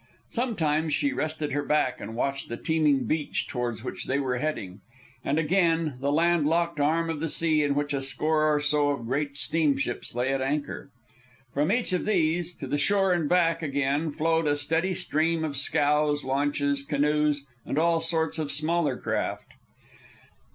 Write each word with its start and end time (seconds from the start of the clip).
Sometimes 0.29 0.95
she 0.95 1.13
rested 1.13 1.51
her 1.51 1.61
back 1.63 2.01
and 2.01 2.15
watched 2.15 2.49
the 2.49 2.57
teeming 2.57 3.05
beach 3.05 3.45
towards 3.45 3.83
which 3.83 4.05
they 4.05 4.17
were 4.17 4.39
heading, 4.39 4.81
and 5.23 5.37
again, 5.37 5.97
the 5.99 6.11
land 6.11 6.47
locked 6.47 6.79
arm 6.79 7.07
of 7.07 7.19
the 7.19 7.29
sea 7.29 7.61
in 7.61 7.75
which 7.75 7.93
a 7.93 8.01
score 8.01 8.51
or 8.51 8.59
so 8.59 8.89
of 8.89 9.05
great 9.05 9.37
steamships 9.37 10.15
lay 10.15 10.33
at 10.33 10.41
anchor. 10.41 10.89
From 11.53 11.71
each 11.71 11.93
of 11.93 12.05
these, 12.07 12.51
to 12.55 12.65
the 12.65 12.79
shore 12.79 13.13
and 13.13 13.29
back 13.29 13.61
again, 13.61 14.09
flowed 14.09 14.47
a 14.47 14.55
steady 14.55 14.95
stream 14.95 15.43
of 15.43 15.55
scows, 15.55 16.23
launches, 16.23 16.81
canoes, 16.81 17.45
and 17.63 17.77
all 17.77 17.99
sorts 17.99 18.39
of 18.39 18.51
smaller 18.51 18.97
craft. 18.97 19.49